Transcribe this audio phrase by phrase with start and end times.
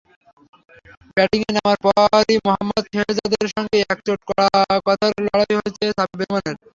[1.15, 4.19] ব্যাটিংয়ে নামার পরই মোহাম্মদ শেহজাদের সঙ্গে একচোট
[4.87, 6.55] কথার লড়াই হয়ে যায় সাব্বির রহমানের।